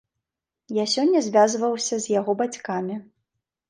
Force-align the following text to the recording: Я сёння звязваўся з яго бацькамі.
Я 0.77 0.85
сёння 0.95 1.23
звязваўся 1.29 1.95
з 2.09 2.15
яго 2.19 2.31
бацькамі. 2.45 2.95